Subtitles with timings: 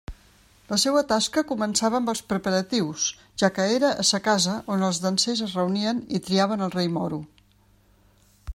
[0.69, 3.03] La seua tasca començava amb els preparatius,
[3.43, 6.91] ja que era a sa casa on els dansers es reunien i triaven el Rei
[6.97, 7.21] Moro.